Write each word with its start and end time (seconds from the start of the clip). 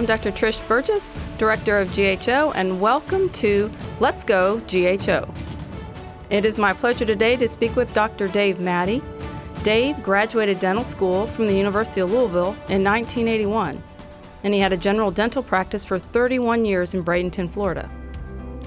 I'm 0.00 0.06
Dr. 0.06 0.32
Trish 0.32 0.66
Burgess, 0.66 1.14
Director 1.36 1.78
of 1.78 1.92
GHO, 1.94 2.52
and 2.52 2.80
welcome 2.80 3.28
to 3.32 3.70
Let's 4.00 4.24
Go 4.24 4.60
GHO. 4.60 5.28
It 6.30 6.46
is 6.46 6.56
my 6.56 6.72
pleasure 6.72 7.04
today 7.04 7.36
to 7.36 7.46
speak 7.46 7.76
with 7.76 7.92
Dr. 7.92 8.26
Dave 8.26 8.60
Matte. 8.60 9.02
Dave 9.62 10.02
graduated 10.02 10.58
dental 10.58 10.84
school 10.84 11.26
from 11.26 11.46
the 11.46 11.54
University 11.54 12.00
of 12.00 12.10
Louisville 12.10 12.56
in 12.70 12.82
1981, 12.82 13.82
and 14.42 14.54
he 14.54 14.60
had 14.60 14.72
a 14.72 14.76
general 14.78 15.10
dental 15.10 15.42
practice 15.42 15.84
for 15.84 15.98
31 15.98 16.64
years 16.64 16.94
in 16.94 17.04
Bradenton, 17.04 17.50
Florida. 17.50 17.86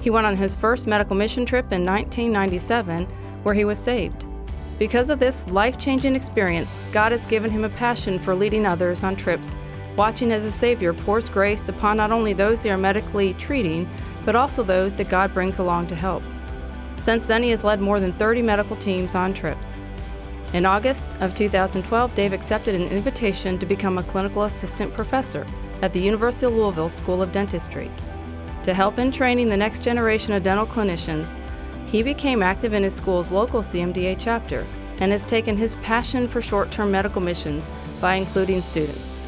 He 0.02 0.10
went 0.10 0.28
on 0.28 0.36
his 0.36 0.54
first 0.54 0.86
medical 0.86 1.16
mission 1.16 1.44
trip 1.44 1.72
in 1.72 1.84
1997, 1.84 3.06
where 3.42 3.56
he 3.56 3.64
was 3.64 3.80
saved. 3.80 4.24
Because 4.78 5.10
of 5.10 5.18
this 5.18 5.48
life 5.48 5.80
changing 5.80 6.14
experience, 6.14 6.78
God 6.92 7.10
has 7.10 7.26
given 7.26 7.50
him 7.50 7.64
a 7.64 7.70
passion 7.70 8.20
for 8.20 8.36
leading 8.36 8.66
others 8.66 9.02
on 9.02 9.16
trips 9.16 9.56
watching 9.96 10.32
as 10.32 10.44
a 10.44 10.52
Savior 10.52 10.92
pours 10.92 11.28
grace 11.28 11.68
upon 11.68 11.96
not 11.96 12.12
only 12.12 12.32
those 12.32 12.62
they 12.62 12.70
are 12.70 12.78
medically 12.78 13.34
treating, 13.34 13.88
but 14.24 14.34
also 14.34 14.62
those 14.62 14.96
that 14.96 15.08
God 15.08 15.32
brings 15.34 15.58
along 15.58 15.86
to 15.88 15.94
help. 15.94 16.22
Since 16.96 17.26
then, 17.26 17.42
he 17.42 17.50
has 17.50 17.64
led 17.64 17.80
more 17.80 18.00
than 18.00 18.12
30 18.12 18.42
medical 18.42 18.76
teams 18.76 19.14
on 19.14 19.34
trips. 19.34 19.78
In 20.54 20.64
August 20.64 21.06
of 21.20 21.34
2012, 21.34 22.14
Dave 22.14 22.32
accepted 22.32 22.74
an 22.74 22.88
invitation 22.88 23.58
to 23.58 23.66
become 23.66 23.98
a 23.98 24.02
clinical 24.04 24.44
assistant 24.44 24.94
professor 24.94 25.46
at 25.82 25.92
the 25.92 26.00
University 26.00 26.46
of 26.46 26.54
Louisville 26.54 26.88
School 26.88 27.20
of 27.20 27.32
Dentistry. 27.32 27.90
To 28.64 28.72
help 28.72 28.98
in 28.98 29.12
training 29.12 29.48
the 29.48 29.56
next 29.56 29.82
generation 29.82 30.32
of 30.32 30.42
dental 30.42 30.66
clinicians, 30.66 31.36
he 31.86 32.02
became 32.02 32.42
active 32.42 32.72
in 32.72 32.82
his 32.82 32.94
school's 32.94 33.30
local 33.30 33.60
CMDA 33.60 34.16
chapter 34.18 34.66
and 35.00 35.12
has 35.12 35.26
taken 35.26 35.56
his 35.56 35.74
passion 35.76 36.26
for 36.26 36.40
short 36.40 36.70
term 36.70 36.90
medical 36.90 37.20
missions 37.20 37.70
by 38.00 38.14
including 38.14 38.62
students. 38.62 39.20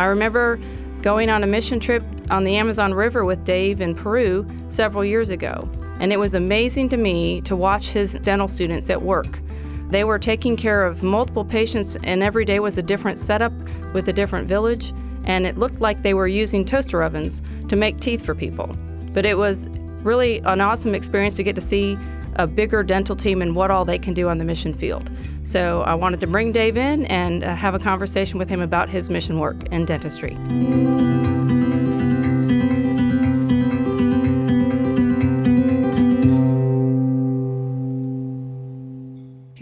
I 0.00 0.04
remember 0.04 0.58
going 1.02 1.28
on 1.28 1.44
a 1.44 1.46
mission 1.46 1.78
trip 1.78 2.02
on 2.30 2.44
the 2.44 2.56
Amazon 2.56 2.94
River 2.94 3.26
with 3.26 3.44
Dave 3.44 3.82
in 3.82 3.94
Peru 3.94 4.46
several 4.70 5.04
years 5.04 5.28
ago, 5.28 5.68
and 6.00 6.10
it 6.10 6.18
was 6.18 6.34
amazing 6.34 6.88
to 6.88 6.96
me 6.96 7.42
to 7.42 7.54
watch 7.54 7.88
his 7.88 8.14
dental 8.14 8.48
students 8.48 8.88
at 8.88 9.02
work. 9.02 9.40
They 9.88 10.04
were 10.04 10.18
taking 10.18 10.56
care 10.56 10.86
of 10.86 11.02
multiple 11.02 11.44
patients, 11.44 11.98
and 12.02 12.22
every 12.22 12.46
day 12.46 12.60
was 12.60 12.78
a 12.78 12.82
different 12.82 13.20
setup 13.20 13.52
with 13.92 14.08
a 14.08 14.12
different 14.14 14.48
village, 14.48 14.94
and 15.24 15.46
it 15.46 15.58
looked 15.58 15.82
like 15.82 16.00
they 16.00 16.14
were 16.14 16.28
using 16.28 16.64
toaster 16.64 17.02
ovens 17.02 17.42
to 17.68 17.76
make 17.76 18.00
teeth 18.00 18.24
for 18.24 18.34
people. 18.34 18.74
But 19.12 19.26
it 19.26 19.36
was 19.36 19.68
really 20.02 20.38
an 20.46 20.62
awesome 20.62 20.94
experience 20.94 21.36
to 21.36 21.42
get 21.42 21.56
to 21.56 21.60
see 21.60 21.98
a 22.36 22.46
bigger 22.46 22.82
dental 22.82 23.16
team 23.16 23.42
and 23.42 23.54
what 23.54 23.70
all 23.70 23.84
they 23.84 23.98
can 23.98 24.14
do 24.14 24.30
on 24.30 24.38
the 24.38 24.46
mission 24.46 24.72
field. 24.72 25.10
So 25.50 25.82
I 25.82 25.94
wanted 25.94 26.20
to 26.20 26.28
bring 26.28 26.52
Dave 26.52 26.76
in 26.76 27.06
and 27.06 27.42
uh, 27.42 27.56
have 27.56 27.74
a 27.74 27.80
conversation 27.80 28.38
with 28.38 28.48
him 28.48 28.60
about 28.60 28.88
his 28.88 29.10
mission 29.10 29.40
work 29.40 29.56
in 29.72 29.84
dentistry. 29.84 30.36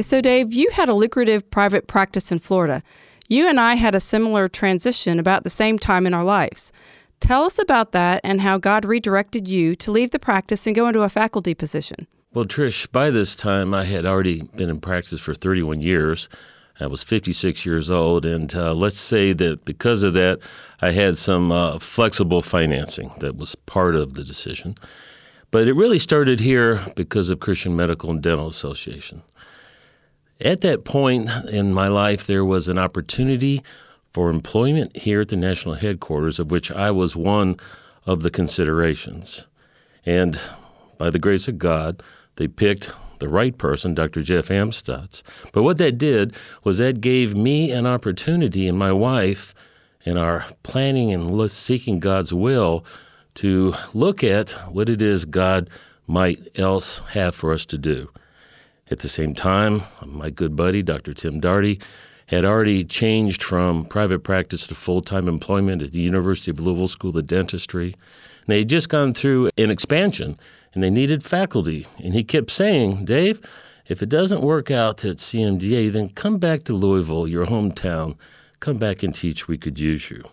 So, 0.02 0.20
Dave, 0.20 0.52
you 0.52 0.68
had 0.72 0.90
a 0.90 0.94
lucrative 0.94 1.50
private 1.50 1.86
practice 1.86 2.30
in 2.30 2.38
Florida. 2.38 2.82
You 3.26 3.48
and 3.48 3.58
I 3.58 3.76
had 3.76 3.94
a 3.94 4.00
similar 4.00 4.46
transition 4.46 5.18
about 5.18 5.42
the 5.42 5.48
same 5.48 5.78
time 5.78 6.06
in 6.06 6.12
our 6.12 6.22
lives. 6.22 6.70
Tell 7.20 7.44
us 7.44 7.58
about 7.58 7.92
that 7.92 8.20
and 8.22 8.42
how 8.42 8.58
God 8.58 8.84
redirected 8.84 9.48
you 9.48 9.74
to 9.76 9.90
leave 9.90 10.10
the 10.10 10.18
practice 10.18 10.66
and 10.66 10.76
go 10.76 10.86
into 10.86 11.00
a 11.00 11.08
faculty 11.08 11.54
position. 11.54 12.06
Well, 12.38 12.46
Trish, 12.46 12.88
by 12.92 13.10
this 13.10 13.34
time 13.34 13.74
I 13.74 13.82
had 13.82 14.06
already 14.06 14.42
been 14.42 14.70
in 14.70 14.80
practice 14.80 15.20
for 15.20 15.34
31 15.34 15.80
years. 15.80 16.28
I 16.78 16.86
was 16.86 17.02
56 17.02 17.66
years 17.66 17.90
old, 17.90 18.24
and 18.24 18.54
uh, 18.54 18.74
let's 18.74 19.00
say 19.00 19.32
that 19.32 19.64
because 19.64 20.04
of 20.04 20.12
that, 20.12 20.38
I 20.80 20.92
had 20.92 21.18
some 21.18 21.50
uh, 21.50 21.80
flexible 21.80 22.40
financing 22.40 23.10
that 23.18 23.36
was 23.36 23.56
part 23.56 23.96
of 23.96 24.14
the 24.14 24.22
decision. 24.22 24.76
But 25.50 25.66
it 25.66 25.72
really 25.72 25.98
started 25.98 26.38
here 26.38 26.80
because 26.94 27.28
of 27.28 27.40
Christian 27.40 27.74
Medical 27.74 28.12
and 28.12 28.22
Dental 28.22 28.46
Association. 28.46 29.24
At 30.40 30.60
that 30.60 30.84
point 30.84 31.28
in 31.50 31.74
my 31.74 31.88
life, 31.88 32.24
there 32.24 32.44
was 32.44 32.68
an 32.68 32.78
opportunity 32.78 33.64
for 34.12 34.30
employment 34.30 34.96
here 34.96 35.22
at 35.22 35.30
the 35.30 35.36
national 35.36 35.74
headquarters, 35.74 36.38
of 36.38 36.52
which 36.52 36.70
I 36.70 36.92
was 36.92 37.16
one 37.16 37.56
of 38.06 38.22
the 38.22 38.30
considerations. 38.30 39.48
And 40.06 40.38
by 40.98 41.10
the 41.10 41.18
grace 41.18 41.48
of 41.48 41.58
God, 41.58 42.00
they 42.38 42.48
picked 42.48 42.90
the 43.18 43.28
right 43.28 43.56
person, 43.58 43.94
Dr. 43.94 44.22
Jeff 44.22 44.48
Amstutz. 44.48 45.22
But 45.52 45.64
what 45.64 45.78
that 45.78 45.98
did 45.98 46.34
was 46.64 46.78
that 46.78 47.00
gave 47.00 47.34
me 47.34 47.70
an 47.70 47.86
opportunity 47.86 48.66
and 48.66 48.78
my 48.78 48.92
wife 48.92 49.54
in 50.04 50.16
our 50.16 50.46
planning 50.62 51.12
and 51.12 51.50
seeking 51.50 51.98
God's 51.98 52.32
will 52.32 52.84
to 53.34 53.74
look 53.92 54.24
at 54.24 54.52
what 54.70 54.88
it 54.88 55.02
is 55.02 55.24
God 55.24 55.68
might 56.06 56.48
else 56.58 57.00
have 57.10 57.34
for 57.34 57.52
us 57.52 57.66
to 57.66 57.78
do. 57.78 58.10
At 58.90 59.00
the 59.00 59.08
same 59.08 59.34
time, 59.34 59.82
my 60.04 60.30
good 60.30 60.56
buddy, 60.56 60.82
Dr. 60.82 61.12
Tim 61.12 61.40
Darty, 61.40 61.82
had 62.26 62.44
already 62.44 62.84
changed 62.84 63.42
from 63.42 63.84
private 63.84 64.20
practice 64.20 64.66
to 64.68 64.74
full 64.74 65.00
time 65.00 65.28
employment 65.28 65.82
at 65.82 65.92
the 65.92 66.00
University 66.00 66.50
of 66.50 66.60
Louisville 66.60 66.88
School 66.88 67.16
of 67.16 67.26
Dentistry. 67.26 67.94
They 68.48 68.60
had 68.60 68.68
just 68.70 68.88
gone 68.88 69.12
through 69.12 69.50
an 69.58 69.70
expansion 69.70 70.38
and 70.72 70.82
they 70.82 70.90
needed 70.90 71.22
faculty. 71.22 71.86
And 72.02 72.14
he 72.14 72.24
kept 72.24 72.50
saying, 72.50 73.04
Dave, 73.04 73.40
if 73.86 74.02
it 74.02 74.08
doesn't 74.08 74.40
work 74.40 74.70
out 74.70 75.04
at 75.04 75.16
CMDA, 75.16 75.92
then 75.92 76.08
come 76.08 76.38
back 76.38 76.64
to 76.64 76.72
Louisville, 76.72 77.28
your 77.28 77.46
hometown. 77.46 78.16
Come 78.60 78.78
back 78.78 79.02
and 79.02 79.14
teach. 79.14 79.48
We 79.48 79.58
could 79.58 79.78
use 79.78 80.10
you. 80.10 80.24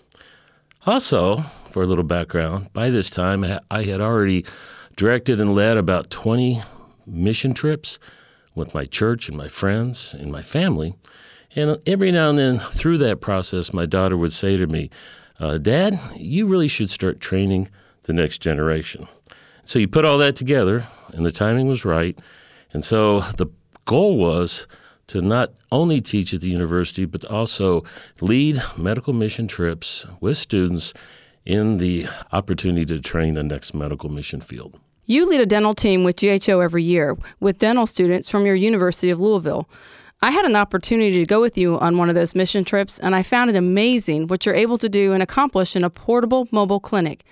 Also, 0.86 1.40
for 1.72 1.84
a 1.84 1.86
little 1.86 2.06
background, 2.06 2.72
by 2.72 2.90
this 2.90 3.10
time 3.10 3.44
I 3.70 3.84
had 3.84 4.00
already 4.00 4.46
directed 4.96 5.42
and 5.42 5.54
led 5.54 5.78
about 5.78 6.10
20 6.10 6.62
mission 7.06 7.54
trips 7.54 8.00
with 8.56 8.74
my 8.74 8.86
church 8.86 9.28
and 9.28 9.38
my 9.38 9.50
friends 9.50 10.14
and 10.14 10.32
my 10.32 10.42
family. 10.42 10.96
And 11.54 11.82
every 11.86 12.14
now 12.14 12.30
and 12.30 12.40
then 12.40 12.60
through 12.60 13.00
that 13.00 13.20
process, 13.20 13.74
my 13.74 13.86
daughter 13.86 14.16
would 14.16 14.32
say 14.32 14.56
to 14.56 14.68
me, 14.68 14.90
uh, 15.38 15.58
Dad, 15.58 16.00
you 16.16 16.48
really 16.48 16.70
should 16.70 16.90
start 16.90 17.20
training 17.20 17.68
the 18.06 18.14
next 18.14 18.40
generation. 18.40 19.08
So 19.64 19.80
you 19.80 19.88
put 19.88 20.06
all 20.06 20.18
that 20.20 20.36
together, 20.36 20.86
and 21.14 21.26
the 21.26 21.32
timing 21.32 21.68
was 21.68 21.86
right. 21.86 22.18
And 22.72 22.84
so 22.84 23.22
the 23.22 23.48
goal 23.86 24.18
was 24.18 24.68
to 25.08 25.22
not 25.22 25.52
only 25.72 26.02
teach 26.02 26.34
at 26.34 26.42
the 26.42 26.50
university, 26.50 27.06
but 27.06 27.26
also 27.26 27.84
lead 28.22 28.62
medical 28.78 29.14
mission 29.14 29.48
trips 29.48 30.06
with 30.20 30.38
students 30.38 30.94
in 31.46 31.78
the 31.78 32.08
opportunity 32.32 32.86
to 32.86 33.00
train 33.00 33.36
the 33.36 33.44
next 33.44 33.74
medical 33.74 34.10
mission 34.10 34.42
field. 34.42 34.80
You 35.06 35.30
lead 35.30 35.42
a 35.42 35.46
dental 35.46 35.76
team 35.76 36.04
with 36.04 36.20
GHO 36.20 36.60
every 36.60 36.84
year 36.84 37.16
with 37.40 37.60
dental 37.60 37.86
students 37.86 38.30
from 38.30 38.46
your 38.46 38.56
University 38.56 39.12
of 39.12 39.22
Louisville. 39.22 39.70
I 40.24 40.32
had 40.32 40.46
an 40.46 40.56
opportunity 40.56 41.20
to 41.20 41.26
go 41.26 41.40
with 41.40 41.58
you 41.58 41.78
on 41.78 41.98
one 41.98 42.10
of 42.10 42.16
those 42.16 42.34
mission 42.34 42.66
trips, 42.66 43.00
and 43.00 43.16
I 43.16 43.22
found 43.22 43.52
it 43.52 43.56
amazing 43.56 44.28
what 44.28 44.46
you're 44.46 44.56
able 44.56 44.80
to 44.80 44.90
do 44.90 45.14
and 45.14 45.22
accomplish 45.22 45.76
in 45.76 45.84
a 45.84 45.90
portable 45.92 46.48
mobile 46.52 46.80
clinic. 46.80 47.24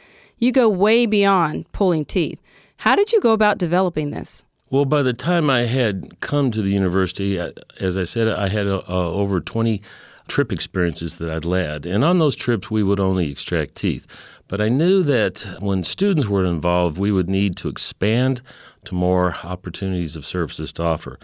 You 0.44 0.52
go 0.52 0.68
way 0.68 1.06
beyond 1.06 1.72
pulling 1.72 2.04
teeth. 2.04 2.42
How 2.76 2.98
did 2.98 3.14
you 3.14 3.22
go 3.22 3.32
about 3.32 3.58
developing 3.58 4.12
this? 4.12 4.44
Well, 4.70 4.84
by 4.84 5.02
the 5.02 5.14
time 5.14 5.50
I 5.50 5.62
had 5.62 6.20
come 6.20 6.52
to 6.52 6.62
the 6.62 6.72
university, 6.72 7.40
as 7.80 7.98
I 7.98 8.04
said, 8.04 8.28
I 8.28 8.50
had 8.50 8.68
uh, 8.68 8.82
over 8.90 9.40
20 9.40 9.82
trip 10.28 10.52
experiences 10.52 11.16
that 11.20 11.30
I'd 11.30 11.46
led. 11.46 11.86
And 11.86 12.04
on 12.04 12.20
those 12.20 12.36
trips, 12.36 12.70
we 12.70 12.84
would 12.84 13.00
only 13.00 13.32
extract 13.32 13.76
teeth. 13.76 14.06
But 14.50 14.60
I 14.60 14.68
knew 14.68 15.02
that 15.04 15.50
when 15.62 15.82
students 15.82 16.28
were 16.28 16.44
involved, 16.44 16.98
we 16.98 17.14
would 17.14 17.30
need 17.30 17.56
to 17.56 17.70
expand 17.70 18.42
to 18.84 18.96
more 18.96 19.38
opportunities 19.46 20.18
of 20.18 20.26
services 20.26 20.74
to 20.74 20.84
offer. 20.84 21.20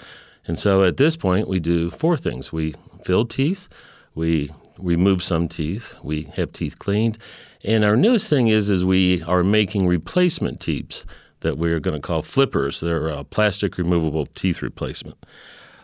And 0.47 0.57
so 0.57 0.85
at 0.85 0.95
this 0.95 1.17
point, 1.17 1.49
we 1.49 1.59
do 1.59 1.89
four 1.89 2.15
things 2.15 2.53
we 2.53 2.73
fill 3.03 3.25
teeth, 3.25 3.67
we 4.15 4.49
remove 4.81 5.23
some 5.23 5.47
teeth, 5.47 5.95
we 6.03 6.23
have 6.35 6.51
teeth 6.51 6.79
cleaned, 6.79 7.17
and 7.63 7.83
our 7.83 7.97
newest 7.97 8.29
thing 8.29 8.47
is 8.47 8.69
is 8.69 8.85
we 8.85 9.21
are 9.23 9.43
making 9.43 9.87
replacement 9.87 10.59
teeth 10.59 11.05
that 11.41 11.57
we're 11.57 11.79
going 11.79 11.95
to 11.95 12.05
call 12.05 12.21
flippers. 12.21 12.79
They're 12.79 13.07
a 13.07 13.23
plastic 13.23 13.77
removable 13.77 14.25
teeth 14.25 14.61
replacement. 14.61 15.25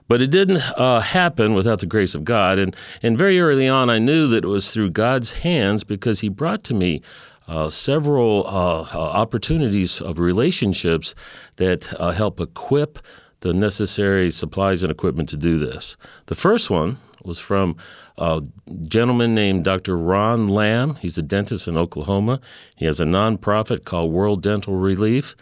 But 0.07 0.21
it 0.21 0.29
didn't 0.29 0.61
uh, 0.77 0.99
happen 0.99 1.53
without 1.53 1.79
the 1.79 1.85
grace 1.85 2.13
of 2.13 2.23
God. 2.23 2.59
And, 2.59 2.75
and 3.01 3.17
very 3.17 3.39
early 3.39 3.67
on, 3.67 3.89
I 3.89 3.97
knew 3.97 4.27
that 4.27 4.43
it 4.43 4.47
was 4.47 4.71
through 4.71 4.91
God's 4.91 5.33
hands 5.33 5.83
because 5.83 6.19
He 6.19 6.29
brought 6.29 6.63
to 6.65 6.73
me 6.73 7.01
uh, 7.47 7.69
several 7.69 8.45
uh, 8.47 8.87
uh 8.91 8.97
opportunities 8.97 10.01
of 10.01 10.17
relationships 10.17 11.13
that 11.57 11.93
uh, 11.99 12.11
help 12.11 12.39
equip 12.39 12.97
the 13.41 13.53
necessary 13.53 14.31
supplies 14.31 14.81
and 14.81 14.91
equipment 14.91 15.29
to 15.29 15.37
do 15.37 15.59
this. 15.59 15.97
The 16.25 16.33
first 16.33 16.71
one 16.71 16.97
was 17.25 17.39
from 17.39 17.75
a 18.17 18.41
gentleman 18.83 19.35
named 19.35 19.63
Dr. 19.63 19.97
Ron 19.97 20.47
Lamb. 20.47 20.95
He's 20.95 21.17
a 21.17 21.23
dentist 21.23 21.67
in 21.67 21.77
Oklahoma. 21.77 22.39
He 22.75 22.85
has 22.85 22.99
a 22.99 23.05
nonprofit 23.05 23.85
called 23.85 24.11
World 24.11 24.41
Dental 24.41 24.75
Relief. 24.75 25.35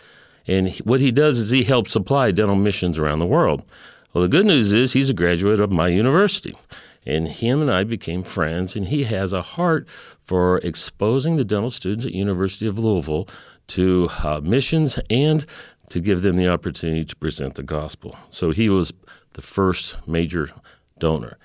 And 0.47 0.73
what 0.79 1.01
he 1.01 1.11
does 1.11 1.39
is 1.39 1.51
he 1.51 1.63
helps 1.63 1.91
supply 1.91 2.31
dental 2.31 2.55
missions 2.55 2.99
around 2.99 3.19
the 3.19 3.25
world. 3.25 3.63
Well, 4.13 4.21
the 4.21 4.27
good 4.27 4.45
news 4.45 4.71
is 4.71 4.93
he's 4.93 5.09
a 5.09 5.13
graduate 5.13 5.59
of 5.59 5.71
my 5.71 5.87
university. 5.87 6.55
And 7.05 7.27
him 7.27 7.61
and 7.61 7.71
I 7.71 7.83
became 7.83 8.23
friends, 8.23 8.75
and 8.75 8.87
he 8.87 9.03
has 9.05 9.33
a 9.33 9.41
heart 9.41 9.87
for 10.21 10.59
exposing 10.59 11.35
the 11.35 11.43
dental 11.43 11.69
students 11.69 12.05
at 12.05 12.13
University 12.13 12.65
of 12.65 12.79
Louisville 12.79 13.27
to 13.67 14.09
uh, 14.23 14.39
missions 14.41 14.99
and 15.09 15.45
to 15.89 15.99
give 15.99 16.21
them 16.21 16.37
the 16.37 16.47
opportunity 16.47 17.03
to 17.03 17.15
present 17.17 17.55
the 17.55 17.63
gospel. 17.63 18.17
So 18.29 18.51
he 18.51 18.69
was 18.69 18.93
the 19.33 19.41
first 19.41 19.97
major 20.07 20.49
donor. 20.97 21.37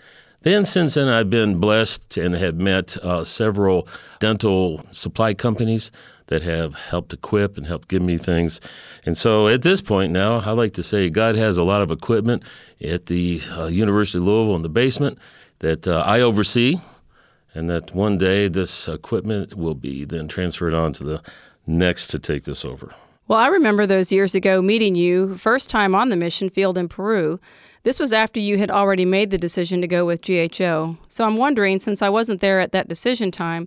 Then, 0.43 0.65
since 0.65 0.95
then, 0.95 1.09
I've 1.09 1.31
been 1.31 1.59
blessed 1.59 2.17
and 2.17 2.35
have 2.35 2.57
met 2.57 2.97
uh, 2.99 3.25
several 3.25 3.89
dental 4.21 4.85
supply 4.93 5.35
companies 5.35 5.91
that 6.29 6.43
have 6.43 6.75
helped 6.75 7.13
equip 7.13 7.57
and 7.57 7.67
helped 7.67 7.89
give 7.89 8.03
me 8.03 8.19
things. 8.19 8.61
And 9.05 9.17
so 9.17 9.49
at 9.49 9.63
this 9.63 9.81
point 9.81 10.13
now, 10.13 10.37
I 10.39 10.53
like 10.53 10.75
to 10.75 10.83
say 10.83 11.11
God 11.11 11.35
has 11.37 11.57
a 11.57 11.65
lot 11.65 11.83
of 11.83 11.91
equipment 11.91 12.45
at 12.83 13.07
the 13.07 13.41
uh, 13.51 13.67
University 13.67 14.19
of 14.19 14.25
Louisville 14.25 14.55
in 14.55 14.63
the 14.63 14.69
basement 14.69 15.19
that 15.59 15.89
uh, 15.89 16.05
I 16.07 16.21
oversee, 16.21 16.77
and 17.55 17.69
that 17.69 17.95
one 17.95 18.19
day 18.19 18.49
this 18.49 18.89
equipment 18.89 19.55
will 19.55 19.75
be 19.75 20.05
then 20.05 20.29
transferred 20.29 20.75
on 20.75 20.93
to 20.95 21.05
the 21.05 21.23
next 21.67 22.09
to 22.09 22.19
take 22.19 22.45
this 22.45 22.65
over. 22.65 22.95
Well, 23.27 23.39
I 23.39 23.49
remember 23.49 23.87
those 23.87 24.13
years 24.13 24.35
ago 24.35 24.63
meeting 24.63 24.95
you, 24.95 25.37
first 25.37 25.69
time 25.69 25.95
on 25.95 26.09
the 26.09 26.17
mission 26.17 26.49
field 26.49 26.79
in 26.79 26.89
Peru. 26.89 27.41
This 27.89 27.99
was 27.99 28.13
after 28.13 28.39
you 28.39 28.59
had 28.59 28.71
already 28.71 29.07
made 29.07 29.31
the 29.31 29.39
decision 29.39 29.81
to 29.81 29.87
go 29.87 30.05
with 30.05 30.21
GHO. 30.21 30.99
So 31.09 31.25
I'm 31.25 31.39
wondering, 31.39 31.79
since 31.79 32.03
I 32.03 32.11
wasn't 32.11 32.43
there 32.43 32.61
at 32.61 32.71
that 32.73 32.87
decision 32.87 33.31
time, 33.31 33.67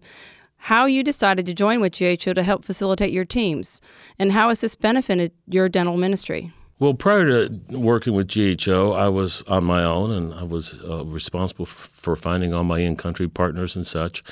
how 0.57 0.85
you 0.85 1.01
decided 1.01 1.47
to 1.47 1.55
join 1.55 1.81
with 1.81 1.97
GHO 1.97 2.33
to 2.33 2.43
help 2.43 2.63
facilitate 2.63 3.11
your 3.11 3.25
teams, 3.25 3.81
and 4.19 4.31
how 4.31 4.49
has 4.49 4.61
this 4.61 4.75
benefited 4.75 5.31
your 5.47 5.69
dental 5.69 5.97
ministry? 5.97 6.53
Well, 6.81 6.95
prior 6.95 7.27
to 7.27 7.77
working 7.77 8.15
with 8.15 8.27
GHO, 8.27 8.93
I 8.93 9.07
was 9.07 9.43
on 9.43 9.63
my 9.63 9.83
own 9.83 10.09
and 10.09 10.33
I 10.33 10.41
was 10.41 10.81
uh, 10.81 11.05
responsible 11.05 11.67
f- 11.67 11.69
for 11.69 12.15
finding 12.15 12.55
all 12.55 12.63
my 12.63 12.79
in 12.79 12.95
country 12.95 13.27
partners 13.27 13.75
and 13.75 13.85
such. 13.85 14.23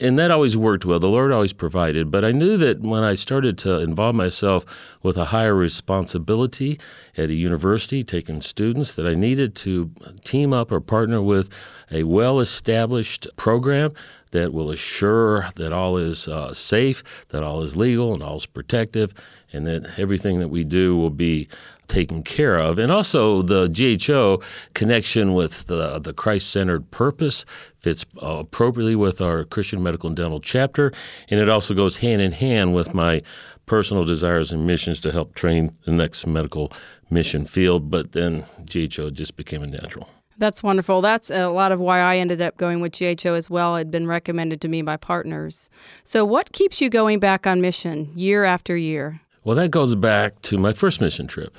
And 0.00 0.18
that 0.18 0.32
always 0.32 0.56
worked 0.56 0.84
well. 0.84 0.98
The 0.98 1.06
Lord 1.06 1.30
always 1.30 1.52
provided. 1.52 2.10
But 2.10 2.24
I 2.24 2.32
knew 2.32 2.56
that 2.56 2.80
when 2.80 3.04
I 3.04 3.14
started 3.14 3.56
to 3.58 3.78
involve 3.78 4.16
myself 4.16 4.64
with 5.04 5.16
a 5.16 5.26
higher 5.26 5.54
responsibility 5.54 6.80
at 7.16 7.30
a 7.30 7.34
university, 7.34 8.02
taking 8.02 8.40
students, 8.40 8.96
that 8.96 9.06
I 9.06 9.14
needed 9.14 9.54
to 9.56 9.92
team 10.24 10.52
up 10.52 10.72
or 10.72 10.80
partner 10.80 11.22
with 11.22 11.50
a 11.88 12.02
well 12.02 12.40
established 12.40 13.28
program 13.36 13.92
that 14.32 14.52
will 14.52 14.70
assure 14.70 15.48
that 15.56 15.72
all 15.72 15.96
is 15.96 16.28
uh, 16.28 16.52
safe, 16.52 17.02
that 17.28 17.42
all 17.42 17.62
is 17.62 17.76
legal, 17.76 18.12
and 18.12 18.22
all 18.22 18.36
is 18.36 18.46
protective, 18.46 19.14
and 19.52 19.66
that 19.66 19.98
everything 19.98 20.40
that 20.40 20.48
we 20.48 20.64
do 20.64 20.96
will 20.96 21.10
be 21.10 21.48
taken 21.88 22.22
care 22.22 22.56
of. 22.56 22.78
And 22.78 22.90
also, 22.90 23.42
the 23.42 23.68
GHO 23.68 24.42
connection 24.74 25.34
with 25.34 25.66
the, 25.66 25.98
the 25.98 26.12
Christ 26.12 26.50
centered 26.50 26.90
purpose 26.90 27.44
fits 27.78 28.04
uh, 28.22 28.38
appropriately 28.38 28.96
with 28.96 29.20
our 29.20 29.44
Christian 29.44 29.82
Medical 29.82 30.08
and 30.08 30.16
Dental 30.16 30.40
chapter, 30.40 30.92
and 31.28 31.38
it 31.38 31.48
also 31.48 31.74
goes 31.74 31.96
hand 31.96 32.22
in 32.22 32.32
hand 32.32 32.74
with 32.74 32.94
my 32.94 33.22
personal 33.66 34.04
desires 34.04 34.52
and 34.52 34.66
missions 34.66 35.00
to 35.02 35.12
help 35.12 35.34
train 35.34 35.76
the 35.84 35.92
next 35.92 36.26
medical 36.26 36.72
mission 37.10 37.44
field. 37.44 37.90
But 37.90 38.12
then 38.12 38.44
GHO 38.66 39.10
just 39.10 39.36
became 39.36 39.62
a 39.62 39.66
natural. 39.66 40.08
That's 40.38 40.62
wonderful. 40.62 41.02
That's 41.02 41.30
a 41.30 41.48
lot 41.48 41.72
of 41.72 41.80
why 41.80 42.00
I 42.00 42.16
ended 42.16 42.40
up 42.40 42.56
going 42.56 42.80
with 42.80 42.98
GHO 42.98 43.34
as 43.34 43.50
well. 43.50 43.76
It 43.76 43.80
had 43.80 43.90
been 43.90 44.06
recommended 44.06 44.60
to 44.62 44.68
me 44.68 44.82
by 44.82 44.96
partners. 44.96 45.70
So, 46.04 46.24
what 46.24 46.52
keeps 46.52 46.80
you 46.80 46.90
going 46.90 47.18
back 47.18 47.46
on 47.46 47.60
mission 47.60 48.10
year 48.14 48.44
after 48.44 48.76
year? 48.76 49.20
Well, 49.44 49.56
that 49.56 49.70
goes 49.70 49.94
back 49.94 50.40
to 50.42 50.58
my 50.58 50.72
first 50.72 51.00
mission 51.00 51.26
trip. 51.26 51.56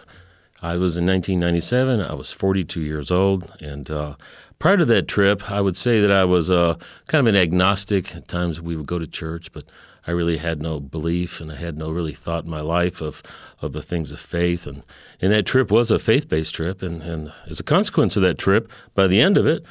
I 0.61 0.77
was 0.77 0.95
in 0.95 1.05
1997. 1.05 2.01
I 2.01 2.13
was 2.13 2.31
42 2.31 2.79
years 2.79 3.11
old. 3.11 3.51
And 3.59 3.91
uh, 3.91 4.15
prior 4.59 4.77
to 4.77 4.85
that 4.85 5.09
trip, 5.09 5.51
I 5.51 5.59
would 5.59 5.75
say 5.75 5.99
that 5.99 6.11
I 6.11 6.23
was 6.23 6.49
uh, 6.49 6.75
kind 7.07 7.19
of 7.19 7.33
an 7.33 7.39
agnostic. 7.39 8.15
At 8.15 8.29
times 8.29 8.61
we 8.61 8.77
would 8.77 8.85
go 8.85 8.97
to 8.97 9.05
church, 9.05 9.51
but 9.51 9.65
I 10.05 10.11
really 10.11 10.37
had 10.37 10.61
no 10.61 10.79
belief 10.79 11.39
and 11.39 11.51
I 11.51 11.55
had 11.55 11.77
no 11.77 11.89
really 11.89 12.13
thought 12.13 12.43
in 12.43 12.49
my 12.49 12.61
life 12.61 13.01
of, 13.01 13.23
of 13.61 13.71
the 13.71 13.81
things 13.81 14.11
of 14.11 14.19
faith. 14.19 14.67
And, 14.67 14.83
and 15.21 15.31
that 15.31 15.45
trip 15.45 15.71
was 15.71 15.91
a 15.91 15.99
faith 15.99 16.27
based 16.27 16.55
trip. 16.55 16.81
And, 16.81 17.01
and 17.01 17.31
as 17.47 17.59
a 17.59 17.63
consequence 17.63 18.15
of 18.15 18.23
that 18.23 18.37
trip, 18.37 18.69
by 18.93 19.07
the 19.07 19.21
end 19.21 19.37
of 19.37 19.47
it, 19.47 19.63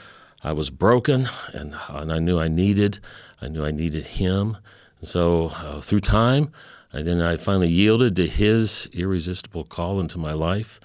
I 0.43 0.53
was 0.53 0.71
broken 0.71 1.29
and, 1.53 1.75
and 1.89 2.13
I 2.13 2.19
knew 2.19 2.39
I 2.39 2.49
needed, 2.49 2.99
I 3.41 3.49
knew 3.49 3.65
I 3.65 3.71
needed 3.71 4.07
Him. 4.07 4.57
And 5.01 5.09
so 5.09 5.49
uh, 5.49 5.81
through 5.81 6.01
time, 6.01 6.51
and 6.93 7.07
then 7.07 7.21
I 7.21 7.37
finally 7.37 7.69
yielded 7.69 8.17
to 8.17 8.27
His 8.27 8.89
irresistible 8.93 9.65
call 9.65 10.01
into 10.01 10.19
my 10.19 10.33
life 10.33 10.81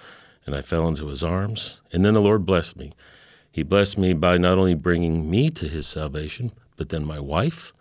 and 0.46 0.56
I 0.56 0.62
fell 0.62 0.88
into 0.88 1.08
His 1.08 1.24
arms. 1.24 1.82
And 1.94 2.04
then 2.04 2.14
the 2.14 2.22
Lord 2.22 2.46
blessed 2.46 2.76
me. 2.76 2.92
He 3.50 3.64
blessed 3.64 3.98
me 3.98 4.14
by 4.14 4.38
not 4.38 4.58
only 4.58 4.76
bringing 4.76 5.30
me 5.30 5.50
to 5.52 5.68
His 5.70 5.88
salvation, 5.88 6.52
but 6.76 6.90
then 6.90 7.06
my 7.06 7.20
wife 7.20 7.74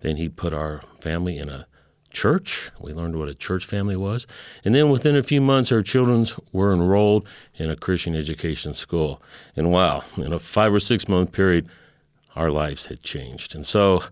then 0.00 0.16
he 0.16 0.28
put 0.28 0.52
our 0.52 0.80
family 1.00 1.38
in 1.38 1.48
a 1.48 1.66
church. 2.10 2.70
We 2.80 2.92
learned 2.92 3.16
what 3.16 3.28
a 3.28 3.34
church 3.34 3.64
family 3.66 3.96
was. 3.96 4.26
And 4.64 4.74
then 4.74 4.90
within 4.90 5.16
a 5.16 5.22
few 5.22 5.40
months, 5.40 5.70
our 5.70 5.82
children 5.82 6.24
were 6.52 6.72
enrolled 6.72 7.28
in 7.56 7.70
a 7.70 7.76
Christian 7.76 8.14
education 8.14 8.74
school. 8.74 9.22
And 9.56 9.70
wow, 9.70 10.02
in 10.16 10.32
a 10.32 10.38
five 10.38 10.72
or 10.72 10.80
six 10.80 11.08
month 11.08 11.32
period, 11.32 11.68
our 12.34 12.50
lives 12.50 12.86
had 12.86 13.02
changed. 13.02 13.54
And 13.54 13.66
so, 13.66 14.02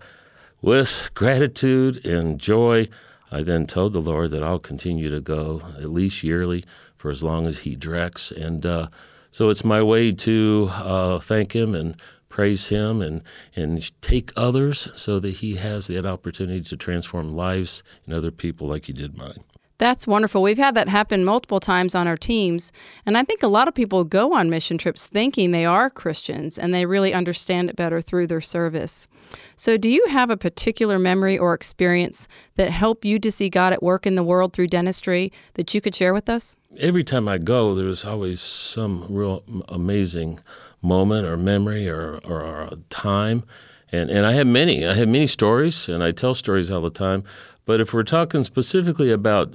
with 0.62 1.10
gratitude 1.14 2.04
and 2.04 2.40
joy, 2.40 2.88
I 3.30 3.42
then 3.42 3.66
told 3.66 3.92
the 3.92 4.00
Lord 4.00 4.30
that 4.30 4.42
I'll 4.42 4.58
continue 4.58 5.08
to 5.10 5.20
go 5.20 5.62
at 5.76 5.90
least 5.90 6.22
yearly 6.22 6.64
for 6.96 7.10
as 7.10 7.22
long 7.22 7.46
as 7.46 7.60
He 7.60 7.76
directs. 7.76 8.32
And 8.32 8.64
uh, 8.64 8.88
so 9.30 9.50
it's 9.50 9.64
my 9.64 9.82
way 9.82 10.12
to 10.12 10.68
uh, 10.72 11.18
thank 11.18 11.54
Him 11.54 11.74
and 11.74 12.00
praise 12.28 12.68
Him 12.68 13.00
and, 13.00 13.22
and 13.54 13.90
take 14.00 14.32
others 14.36 14.90
so 14.94 15.18
that 15.20 15.36
He 15.36 15.56
has 15.56 15.86
that 15.88 16.06
opportunity 16.06 16.62
to 16.62 16.76
transform 16.76 17.30
lives 17.30 17.82
in 18.06 18.12
other 18.12 18.30
people 18.30 18.68
like 18.68 18.86
He 18.86 18.92
did 18.92 19.16
mine. 19.16 19.44
That's 19.78 20.06
wonderful. 20.06 20.40
We've 20.40 20.56
had 20.56 20.74
that 20.74 20.88
happen 20.88 21.24
multiple 21.24 21.60
times 21.60 21.94
on 21.94 22.06
our 22.06 22.16
teams. 22.16 22.72
And 23.04 23.18
I 23.18 23.24
think 23.24 23.42
a 23.42 23.48
lot 23.48 23.68
of 23.68 23.74
people 23.74 24.04
go 24.04 24.32
on 24.32 24.48
mission 24.48 24.78
trips 24.78 25.06
thinking 25.06 25.50
they 25.50 25.66
are 25.66 25.90
Christians 25.90 26.58
and 26.58 26.72
they 26.72 26.86
really 26.86 27.12
understand 27.12 27.68
it 27.68 27.76
better 27.76 28.00
through 28.00 28.26
their 28.26 28.40
service. 28.40 29.06
So, 29.54 29.76
do 29.76 29.90
you 29.90 30.06
have 30.08 30.30
a 30.30 30.36
particular 30.36 30.98
memory 30.98 31.36
or 31.36 31.52
experience 31.52 32.26
that 32.54 32.70
helped 32.70 33.04
you 33.04 33.18
to 33.18 33.30
see 33.30 33.50
God 33.50 33.72
at 33.72 33.82
work 33.82 34.06
in 34.06 34.14
the 34.14 34.22
world 34.22 34.54
through 34.54 34.68
dentistry 34.68 35.30
that 35.54 35.74
you 35.74 35.80
could 35.80 35.94
share 35.94 36.14
with 36.14 36.30
us? 36.30 36.56
Every 36.78 37.04
time 37.04 37.28
I 37.28 37.38
go, 37.38 37.74
there's 37.74 38.04
always 38.04 38.40
some 38.40 39.06
real 39.10 39.42
amazing 39.68 40.40
moment 40.86 41.26
or 41.26 41.36
memory 41.36 41.88
or, 41.88 42.18
or, 42.24 42.42
or 42.42 42.70
time. 42.88 43.44
And, 43.92 44.10
and 44.10 44.26
I 44.26 44.32
have 44.32 44.46
many. 44.46 44.86
I 44.86 44.94
have 44.94 45.08
many 45.08 45.26
stories, 45.26 45.88
and 45.88 46.02
I 46.02 46.12
tell 46.12 46.34
stories 46.34 46.70
all 46.70 46.80
the 46.80 46.90
time. 46.90 47.24
But 47.64 47.80
if 47.80 47.92
we're 47.92 48.02
talking 48.02 48.44
specifically 48.44 49.10
about 49.10 49.54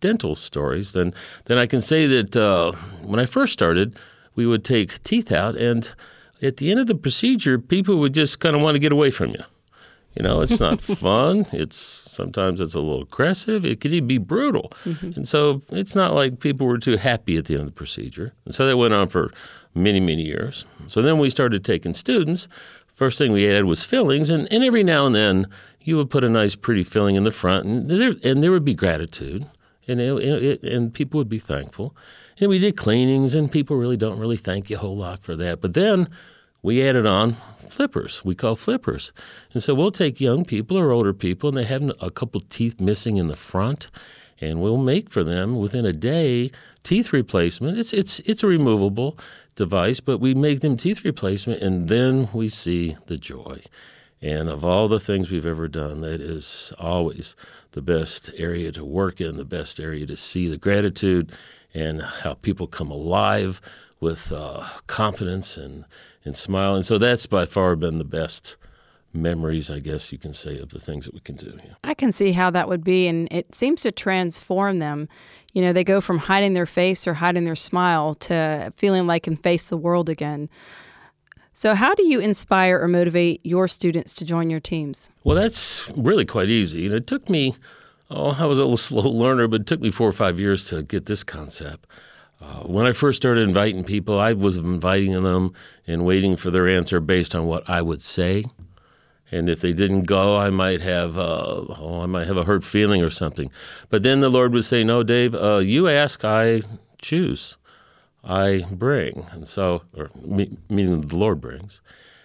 dental 0.00 0.34
stories, 0.34 0.92
then 0.92 1.14
then 1.46 1.58
I 1.58 1.66
can 1.66 1.80
say 1.80 2.06
that 2.06 2.36
uh, 2.36 2.72
when 3.02 3.18
I 3.18 3.26
first 3.26 3.52
started, 3.52 3.98
we 4.34 4.46
would 4.46 4.64
take 4.64 5.02
teeth 5.02 5.32
out, 5.32 5.56
and 5.56 5.94
at 6.42 6.58
the 6.58 6.70
end 6.70 6.80
of 6.80 6.86
the 6.86 6.94
procedure, 6.94 7.58
people 7.58 7.98
would 7.98 8.14
just 8.14 8.40
kind 8.40 8.54
of 8.54 8.62
want 8.62 8.74
to 8.74 8.78
get 8.78 8.92
away 8.92 9.10
from 9.10 9.30
you. 9.30 9.44
You 10.14 10.22
know, 10.22 10.42
it's 10.42 10.60
not 10.60 10.80
fun. 10.82 11.46
It's 11.52 11.76
sometimes 11.76 12.60
it's 12.60 12.74
a 12.74 12.80
little 12.80 13.02
aggressive. 13.02 13.64
It 13.64 13.80
could 13.80 13.94
even 13.94 14.08
be 14.08 14.18
brutal, 14.18 14.72
mm-hmm. 14.84 15.12
and 15.16 15.26
so 15.26 15.62
it's 15.70 15.94
not 15.94 16.12
like 16.14 16.40
people 16.40 16.66
were 16.66 16.78
too 16.78 16.96
happy 16.96 17.38
at 17.38 17.46
the 17.46 17.54
end 17.54 17.62
of 17.62 17.66
the 17.66 17.72
procedure. 17.72 18.34
And 18.44 18.54
so 18.54 18.66
that 18.66 18.76
went 18.76 18.92
on 18.92 19.08
for 19.08 19.30
many 19.74 20.00
many 20.00 20.22
years. 20.22 20.66
So 20.86 21.02
then 21.02 21.18
we 21.18 21.30
started 21.30 21.64
taking 21.64 21.94
students. 21.94 22.48
First 22.94 23.18
thing 23.18 23.32
we 23.32 23.48
added 23.48 23.64
was 23.64 23.84
fillings, 23.84 24.30
and, 24.30 24.46
and 24.52 24.62
every 24.62 24.84
now 24.84 25.06
and 25.06 25.14
then 25.14 25.46
you 25.80 25.96
would 25.96 26.10
put 26.10 26.24
a 26.24 26.28
nice, 26.28 26.54
pretty 26.54 26.82
filling 26.82 27.16
in 27.16 27.22
the 27.22 27.30
front, 27.30 27.64
and 27.64 27.90
there, 27.90 28.14
and 28.22 28.42
there 28.42 28.50
would 28.50 28.64
be 28.64 28.74
gratitude, 28.74 29.46
and 29.88 30.00
it, 30.00 30.12
it, 30.18 30.62
and 30.62 30.92
people 30.92 31.18
would 31.18 31.28
be 31.28 31.38
thankful. 31.38 31.96
And 32.38 32.50
we 32.50 32.58
did 32.58 32.76
cleanings, 32.76 33.34
and 33.34 33.50
people 33.50 33.76
really 33.76 33.96
don't 33.96 34.18
really 34.18 34.36
thank 34.36 34.68
you 34.68 34.76
a 34.76 34.80
whole 34.80 34.96
lot 34.96 35.22
for 35.22 35.36
that. 35.36 35.60
But 35.60 35.74
then 35.74 36.08
we 36.62 36.86
added 36.86 37.06
on 37.06 37.34
flippers. 37.68 38.24
We 38.24 38.34
call 38.34 38.56
flippers, 38.56 39.12
and 39.54 39.62
so 39.62 39.74
we'll 39.74 39.90
take 39.90 40.20
young 40.20 40.44
people 40.44 40.78
or 40.78 40.92
older 40.92 41.14
people, 41.14 41.48
and 41.48 41.56
they 41.56 41.64
have 41.64 41.90
a 42.00 42.10
couple 42.10 42.40
teeth 42.42 42.80
missing 42.80 43.16
in 43.16 43.26
the 43.26 43.36
front, 43.36 43.90
and 44.40 44.60
we'll 44.60 44.76
make 44.76 45.10
for 45.10 45.24
them 45.24 45.56
within 45.56 45.86
a 45.86 45.92
day 45.92 46.50
teeth 46.82 47.12
replacement. 47.12 47.78
It's 47.78 47.92
it's 47.92 48.20
it's 48.20 48.42
a 48.42 48.46
removable 48.46 49.18
device, 49.54 50.00
but 50.00 50.18
we 50.18 50.34
make 50.34 50.60
them 50.60 50.76
teeth 50.76 51.04
replacement, 51.04 51.62
and 51.62 51.88
then 51.88 52.28
we 52.32 52.48
see 52.48 52.96
the 53.06 53.16
joy. 53.16 53.60
And 54.20 54.48
of 54.48 54.64
all 54.64 54.86
the 54.86 55.00
things 55.00 55.30
we've 55.30 55.46
ever 55.46 55.66
done, 55.66 56.00
that 56.02 56.20
is 56.20 56.72
always 56.78 57.34
the 57.72 57.82
best 57.82 58.30
area 58.36 58.70
to 58.72 58.84
work 58.84 59.20
in, 59.20 59.36
the 59.36 59.44
best 59.44 59.80
area 59.80 60.06
to 60.06 60.16
see 60.16 60.48
the 60.48 60.58
gratitude 60.58 61.32
and 61.74 62.02
how 62.02 62.34
people 62.34 62.66
come 62.66 62.90
alive 62.90 63.60
with 63.98 64.32
uh, 64.32 64.64
confidence 64.86 65.56
and, 65.56 65.84
and 66.24 66.36
smile. 66.36 66.74
And 66.74 66.86
so 66.86 66.98
that's 66.98 67.26
by 67.26 67.46
far 67.46 67.74
been 67.74 67.98
the 67.98 68.04
best 68.04 68.56
memories, 69.12 69.70
I 69.70 69.80
guess 69.80 70.12
you 70.12 70.18
can 70.18 70.32
say, 70.32 70.58
of 70.58 70.70
the 70.70 70.80
things 70.80 71.04
that 71.04 71.14
we 71.14 71.20
can 71.20 71.36
do. 71.36 71.58
Yeah. 71.64 71.74
I 71.84 71.94
can 71.94 72.12
see 72.12 72.32
how 72.32 72.50
that 72.50 72.68
would 72.68 72.84
be, 72.84 73.06
and 73.08 73.28
it 73.30 73.54
seems 73.54 73.82
to 73.82 73.92
transform 73.92 74.78
them. 74.78 75.08
You 75.52 75.62
know, 75.62 75.72
they 75.72 75.84
go 75.84 76.00
from 76.00 76.18
hiding 76.18 76.54
their 76.54 76.66
face 76.66 77.06
or 77.06 77.14
hiding 77.14 77.44
their 77.44 77.56
smile 77.56 78.14
to 78.16 78.72
feeling 78.76 79.06
like 79.06 79.24
can 79.24 79.36
face 79.36 79.68
the 79.68 79.76
world 79.76 80.08
again. 80.08 80.48
So, 81.54 81.74
how 81.74 81.94
do 81.94 82.04
you 82.04 82.18
inspire 82.18 82.80
or 82.80 82.88
motivate 82.88 83.40
your 83.44 83.68
students 83.68 84.14
to 84.14 84.24
join 84.24 84.48
your 84.48 84.60
teams? 84.60 85.10
Well, 85.24 85.36
that's 85.36 85.92
really 85.96 86.24
quite 86.24 86.48
easy. 86.48 86.86
And 86.86 86.94
it 86.94 87.06
took 87.06 87.28
me, 87.28 87.54
oh, 88.10 88.36
I 88.38 88.46
was 88.46 88.58
a 88.58 88.62
little 88.62 88.76
slow 88.78 89.08
learner, 89.10 89.46
but 89.48 89.62
it 89.62 89.66
took 89.66 89.80
me 89.80 89.90
four 89.90 90.08
or 90.08 90.12
five 90.12 90.40
years 90.40 90.64
to 90.64 90.82
get 90.82 91.06
this 91.06 91.22
concept. 91.22 91.86
Uh, 92.40 92.62
when 92.64 92.86
I 92.86 92.92
first 92.92 93.16
started 93.16 93.42
inviting 93.42 93.84
people, 93.84 94.18
I 94.18 94.32
was 94.32 94.56
inviting 94.56 95.22
them 95.22 95.52
and 95.86 96.04
waiting 96.04 96.34
for 96.36 96.50
their 96.50 96.66
answer 96.66 96.98
based 97.00 97.34
on 97.34 97.46
what 97.46 97.68
I 97.68 97.82
would 97.82 98.02
say. 98.02 98.44
And 99.32 99.48
if 99.48 99.60
they 99.60 99.72
didn't 99.72 100.02
go, 100.02 100.36
I 100.36 100.50
might 100.50 100.82
have, 100.82 101.18
uh, 101.18 101.64
oh, 101.78 102.00
I 102.02 102.06
might 102.06 102.26
have 102.26 102.36
a 102.36 102.44
hurt 102.44 102.62
feeling 102.62 103.02
or 103.02 103.10
something. 103.10 103.50
But 103.88 104.02
then 104.02 104.20
the 104.20 104.28
Lord 104.28 104.52
would 104.52 104.66
say, 104.66 104.84
"No, 104.84 105.02
Dave, 105.02 105.34
uh, 105.34 105.58
you 105.58 105.88
ask, 105.88 106.24
I 106.24 106.60
choose, 107.00 107.56
I 108.22 108.66
bring." 108.70 109.26
And 109.32 109.48
so, 109.48 109.82
or 109.96 110.10
me, 110.22 110.56
meaning 110.68 111.00
the 111.00 111.16
Lord 111.16 111.40
brings. 111.40 111.80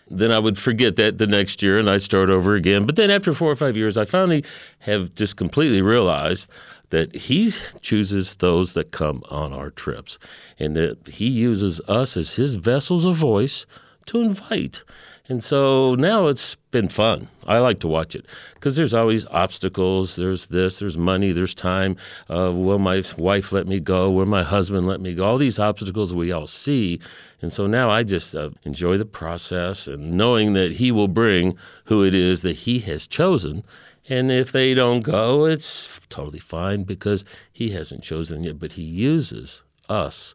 Then 0.10 0.32
I 0.32 0.40
would 0.40 0.58
forget 0.58 0.96
that 0.98 1.18
the 1.18 1.28
next 1.28 1.64
year, 1.64 1.78
and 1.78 1.90
I'd 1.90 2.02
start 2.02 2.30
over 2.30 2.56
again. 2.56 2.86
But 2.86 2.96
then 2.96 3.12
after 3.12 3.34
four 3.34 3.52
or 3.52 3.56
five 3.56 3.76
years, 3.76 3.98
I 3.98 4.06
finally 4.06 4.44
have 4.80 5.16
just 5.16 5.36
completely 5.36 5.82
realized 5.82 6.50
that 6.90 7.14
he 7.14 7.52
chooses 7.82 8.38
those 8.38 8.74
that 8.74 8.92
come 8.92 9.24
on 9.30 9.52
our 9.52 9.70
trips 9.70 10.18
and 10.58 10.76
that 10.76 11.08
he 11.08 11.28
uses 11.28 11.82
us 11.88 12.16
as 12.16 12.36
his 12.36 12.56
vessels 12.56 13.06
of 13.06 13.16
voice 13.16 13.66
to 14.06 14.22
invite. 14.22 14.84
And 15.29 15.43
so 15.43 15.96
now 15.96 16.27
it's 16.27 16.55
been 16.72 16.88
fun. 16.88 17.27
I 17.46 17.60
like 17.60 17.79
to 17.79 17.88
watch 17.88 18.15
it 18.15 18.25
because 18.53 18.75
there's 18.77 18.93
always 18.93 19.25
obstacles. 19.27 20.15
There's 20.15 20.48
this, 20.48 20.79
there's 20.79 20.98
money, 20.98 21.31
there's 21.31 21.53
time. 21.53 21.98
Uh, 22.29 22.51
will 22.55 22.79
my 22.79 23.03
wife 23.17 23.51
let 23.51 23.67
me 23.67 23.79
go? 23.79 24.10
Will 24.10 24.25
my 24.25 24.43
husband 24.43 24.88
let 24.88 25.01
me 25.01 25.13
go? 25.13 25.25
All 25.25 25.38
these 25.38 25.60
obstacles 25.60 26.13
we 26.13 26.31
all 26.31 26.48
see. 26.48 27.00
And 27.41 27.51
so 27.51 27.67
now 27.67 27.89
I 27.89 28.03
just 28.03 28.36
uh, 28.36 28.51
enjoy 28.63 28.98
the 28.98 29.05
process 29.05 29.88
and 29.88 30.13
knowing 30.13 30.53
that 30.53 30.74
He 30.74 30.91
will 30.91 31.10
bring 31.10 31.57
who 31.86 32.05
it 32.05 32.15
is 32.15 32.41
that 32.43 32.57
He 32.57 32.79
has 32.79 33.05
chosen 33.05 33.63
and 34.10 34.31
if 34.31 34.51
they 34.51 34.74
don't 34.74 35.01
go, 35.01 35.46
it's 35.46 36.00
totally 36.10 36.39
fine 36.39 36.84
because 36.84 37.25
he 37.51 37.72
hasn't 37.72 38.03
chosen 38.03 38.43
yet, 38.43 38.57
but 38.57 38.74
he 38.74 38.81
uses 38.81 39.63
us 39.89 40.34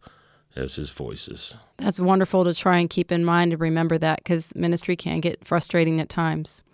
as 0.56 0.76
his 0.76 0.90
voices. 0.90 1.56
That's 1.78 2.00
wonderful 2.00 2.44
to 2.44 2.54
try 2.54 2.78
and 2.78 2.90
keep 2.90 3.10
in 3.10 3.24
mind 3.24 3.52
and 3.52 3.60
remember 3.60 3.98
that 3.98 4.18
because 4.18 4.54
ministry 4.54 4.96
can 4.96 5.20
get 5.20 5.44
frustrating 5.44 6.00
at 6.00 6.08
times. 6.08 6.64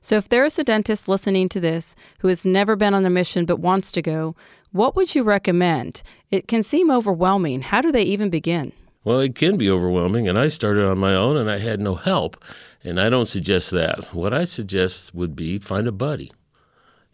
So, 0.00 0.16
if 0.16 0.28
there 0.28 0.44
is 0.44 0.58
a 0.58 0.64
dentist 0.64 1.08
listening 1.08 1.48
to 1.48 1.60
this 1.60 1.96
who 2.20 2.28
has 2.28 2.46
never 2.46 2.76
been 2.76 2.94
on 2.94 3.04
a 3.04 3.10
mission 3.10 3.44
but 3.44 3.58
wants 3.58 3.90
to 3.92 4.02
go, 4.02 4.36
what 4.70 4.94
would 4.94 5.14
you 5.14 5.24
recommend? 5.24 6.02
It 6.30 6.46
can 6.46 6.62
seem 6.62 6.90
overwhelming. 6.90 7.62
How 7.62 7.80
do 7.80 7.90
they 7.90 8.02
even 8.02 8.30
begin? 8.30 8.72
Well, 9.04 9.20
it 9.20 9.34
can 9.34 9.56
be 9.56 9.70
overwhelming, 9.70 10.28
and 10.28 10.38
I 10.38 10.48
started 10.48 10.84
on 10.84 10.98
my 10.98 11.14
own 11.14 11.36
and 11.36 11.50
I 11.50 11.58
had 11.58 11.80
no 11.80 11.94
help. 11.94 12.42
And 12.84 13.00
I 13.00 13.08
don't 13.08 13.26
suggest 13.26 13.72
that. 13.72 14.14
What 14.14 14.32
I 14.32 14.44
suggest 14.44 15.14
would 15.14 15.34
be 15.34 15.58
find 15.58 15.88
a 15.88 15.92
buddy 15.92 16.30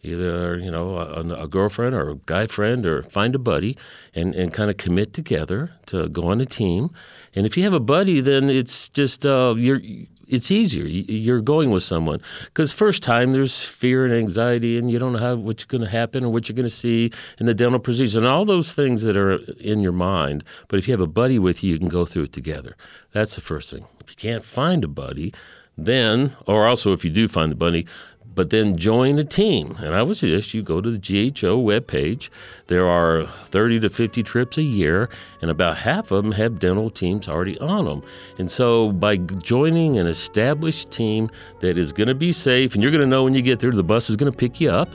either 0.03 0.57
you 0.57 0.69
know 0.69 0.97
a, 0.97 1.43
a, 1.43 1.47
girlfriend 1.47 1.95
or 1.95 2.09
a 2.09 2.15
guy 2.25 2.45
friend 2.45 2.85
or 2.85 3.03
find 3.03 3.35
a 3.35 3.39
buddy 3.39 3.77
and, 4.13 4.35
and 4.35 4.53
kind 4.53 4.69
of 4.69 4.77
commit 4.77 5.13
together 5.13 5.71
to 5.87 6.09
go 6.09 6.27
on 6.27 6.41
a 6.41 6.45
team. 6.45 6.91
And 7.35 7.45
if 7.45 7.57
you 7.57 7.63
have 7.63 7.73
a 7.73 7.79
buddy 7.79 8.21
then 8.21 8.49
it's 8.49 8.89
just 8.89 9.25
uh, 9.25 9.55
you're 9.57 9.81
it's 10.27 10.51
easier. 10.51 10.85
You're 10.85 11.41
going 11.41 11.69
with 11.69 11.83
someone. 11.83 12.21
Because 12.45 12.71
first 12.71 13.03
time 13.03 13.33
there's 13.33 13.63
fear 13.63 14.05
and 14.05 14.13
anxiety 14.13 14.77
and 14.77 14.89
you 14.89 14.97
don't 14.97 15.13
know 15.13 15.35
what's 15.35 15.65
going 15.65 15.83
to 15.83 15.89
happen 15.89 16.23
or 16.23 16.31
what 16.31 16.47
you're 16.47 16.55
going 16.55 16.63
to 16.63 16.69
see 16.69 17.11
in 17.39 17.45
the 17.45 17.53
dental 17.53 17.79
procedure 17.79 18.19
and 18.19 18.27
all 18.27 18.45
those 18.45 18.73
things 18.73 19.03
that 19.03 19.17
are 19.17 19.35
in 19.59 19.81
your 19.81 19.91
mind. 19.91 20.43
But 20.69 20.79
if 20.79 20.87
you 20.87 20.93
have 20.93 21.01
a 21.01 21.07
buddy 21.07 21.39
with 21.39 21.63
you 21.63 21.73
you 21.73 21.79
can 21.79 21.89
go 21.89 22.05
through 22.05 22.23
it 22.23 22.33
together. 22.33 22.75
That's 23.11 23.35
the 23.35 23.41
first 23.41 23.71
thing. 23.71 23.85
If 23.99 24.11
you 24.11 24.15
can't 24.15 24.45
find 24.45 24.83
a 24.83 24.87
buddy 24.87 25.33
then, 25.77 26.35
or 26.45 26.67
also 26.67 26.93
if 26.93 27.03
you 27.03 27.09
do 27.09 27.27
find 27.27 27.51
the 27.51 27.55
buddy, 27.55 27.87
but 28.35 28.49
then 28.49 28.77
join 28.77 29.19
a 29.19 29.23
team. 29.23 29.75
And 29.79 29.93
I 29.93 30.03
would 30.03 30.17
suggest 30.17 30.53
you 30.53 30.61
go 30.63 30.81
to 30.81 30.89
the 30.89 30.97
GHO 30.97 31.61
webpage. 31.61 32.29
There 32.67 32.87
are 32.87 33.25
30 33.25 33.81
to 33.81 33.89
50 33.89 34.23
trips 34.23 34.57
a 34.57 34.63
year, 34.63 35.09
and 35.41 35.51
about 35.51 35.77
half 35.77 36.11
of 36.11 36.23
them 36.23 36.33
have 36.33 36.59
dental 36.59 36.89
teams 36.89 37.27
already 37.27 37.59
on 37.59 37.85
them. 37.85 38.03
And 38.37 38.49
so 38.49 38.91
by 38.91 39.17
joining 39.17 39.97
an 39.97 40.07
established 40.07 40.91
team 40.91 41.29
that 41.59 41.77
is 41.77 41.91
going 41.91 42.07
to 42.07 42.15
be 42.15 42.31
safe, 42.31 42.73
and 42.73 42.83
you're 42.83 42.91
going 42.91 43.01
to 43.01 43.07
know 43.07 43.23
when 43.23 43.33
you 43.33 43.41
get 43.41 43.59
there, 43.59 43.71
the 43.71 43.83
bus 43.83 44.09
is 44.09 44.15
going 44.15 44.31
to 44.31 44.37
pick 44.37 44.59
you 44.59 44.69
up. 44.69 44.89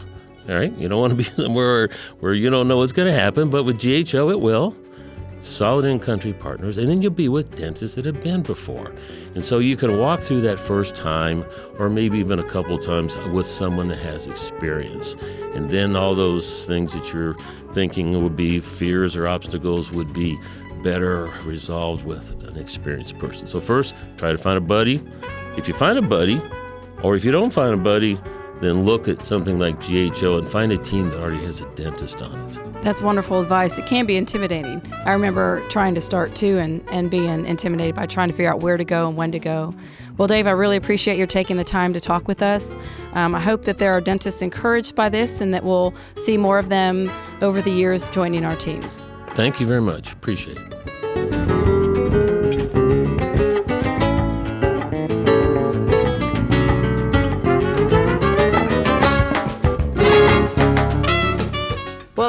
All 0.48 0.54
right, 0.54 0.72
you 0.78 0.88
don't 0.88 1.00
want 1.00 1.10
to 1.10 1.16
be 1.16 1.22
somewhere 1.42 1.90
where 2.20 2.34
you 2.34 2.48
don't 2.48 2.68
know 2.68 2.78
what's 2.78 2.92
going 2.92 3.12
to 3.12 3.18
happen, 3.18 3.50
but 3.50 3.64
with 3.64 3.80
GHO, 3.80 4.30
it 4.30 4.40
will 4.40 4.74
solid 5.40 5.84
in 5.84 5.98
country 5.98 6.32
partners, 6.32 6.78
and 6.78 6.90
then 6.90 7.02
you'll 7.02 7.12
be 7.12 7.28
with 7.28 7.56
dentists 7.56 7.96
that 7.96 8.04
have 8.04 8.22
been 8.22 8.42
before. 8.42 8.92
And 9.34 9.44
so 9.44 9.58
you 9.58 9.76
can 9.76 9.98
walk 9.98 10.20
through 10.20 10.40
that 10.42 10.58
first 10.58 10.94
time, 10.94 11.44
or 11.78 11.88
maybe 11.88 12.18
even 12.18 12.38
a 12.38 12.44
couple 12.44 12.78
times 12.78 13.16
with 13.32 13.46
someone 13.46 13.88
that 13.88 13.98
has 13.98 14.26
experience. 14.26 15.14
And 15.54 15.70
then 15.70 15.96
all 15.96 16.14
those 16.14 16.66
things 16.66 16.92
that 16.92 17.12
you're 17.12 17.36
thinking 17.72 18.22
would 18.22 18.36
be 18.36 18.60
fears 18.60 19.16
or 19.16 19.28
obstacles 19.28 19.92
would 19.92 20.12
be 20.12 20.38
better 20.82 21.30
resolved 21.44 22.04
with 22.04 22.30
an 22.48 22.56
experienced 22.56 23.18
person. 23.18 23.46
So, 23.46 23.60
first, 23.60 23.94
try 24.16 24.32
to 24.32 24.38
find 24.38 24.56
a 24.56 24.60
buddy. 24.60 25.02
If 25.56 25.66
you 25.68 25.74
find 25.74 25.98
a 25.98 26.02
buddy, 26.02 26.40
or 27.02 27.16
if 27.16 27.24
you 27.24 27.32
don't 27.32 27.52
find 27.52 27.74
a 27.74 27.76
buddy, 27.76 28.18
then 28.60 28.84
look 28.84 29.08
at 29.08 29.22
something 29.22 29.58
like 29.58 29.78
GHO 29.80 30.38
and 30.38 30.48
find 30.48 30.72
a 30.72 30.78
team 30.78 31.10
that 31.10 31.20
already 31.20 31.44
has 31.44 31.60
a 31.60 31.66
dentist 31.74 32.22
on 32.22 32.38
it. 32.48 32.82
That's 32.82 33.02
wonderful 33.02 33.40
advice. 33.40 33.78
It 33.78 33.86
can 33.86 34.06
be 34.06 34.16
intimidating. 34.16 34.80
I 35.04 35.12
remember 35.12 35.60
trying 35.68 35.94
to 35.94 36.00
start 36.00 36.34
too 36.34 36.58
and, 36.58 36.82
and 36.90 37.10
being 37.10 37.44
intimidated 37.44 37.94
by 37.94 38.06
trying 38.06 38.28
to 38.28 38.34
figure 38.34 38.52
out 38.52 38.60
where 38.60 38.76
to 38.76 38.84
go 38.84 39.08
and 39.08 39.16
when 39.16 39.32
to 39.32 39.38
go. 39.38 39.74
Well, 40.16 40.28
Dave, 40.28 40.46
I 40.46 40.50
really 40.50 40.76
appreciate 40.76 41.16
your 41.16 41.26
taking 41.26 41.56
the 41.56 41.64
time 41.64 41.92
to 41.92 42.00
talk 42.00 42.26
with 42.26 42.42
us. 42.42 42.76
Um, 43.12 43.34
I 43.34 43.40
hope 43.40 43.62
that 43.62 43.78
there 43.78 43.92
are 43.92 44.00
dentists 44.00 44.42
encouraged 44.42 44.94
by 44.94 45.08
this 45.08 45.40
and 45.40 45.52
that 45.54 45.64
we'll 45.64 45.94
see 46.16 46.36
more 46.36 46.58
of 46.58 46.68
them 46.68 47.10
over 47.40 47.60
the 47.62 47.70
years 47.70 48.08
joining 48.08 48.44
our 48.44 48.56
teams. 48.56 49.06
Thank 49.30 49.60
you 49.60 49.66
very 49.66 49.82
much. 49.82 50.12
Appreciate 50.12 50.58
it. 50.58 51.47